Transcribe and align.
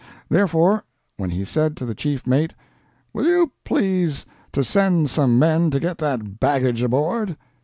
Therefore 0.29 0.83
when 1.17 1.29
he 1.29 1.45
said 1.45 1.77
to 1.77 1.85
the 1.85 1.93
chief 1.93 2.25
mate, 2.25 2.55
"Will 3.13 3.27
you 3.27 3.51
please 3.63 4.25
to 4.51 4.63
send 4.63 5.11
some 5.11 5.37
men 5.37 5.69
to 5.69 5.79
get 5.79 5.99
that 5.99 6.39
baggage 6.39 6.81
aboard?" 6.81 7.37